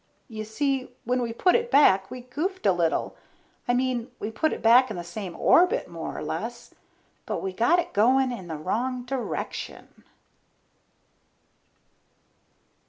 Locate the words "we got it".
7.43-7.93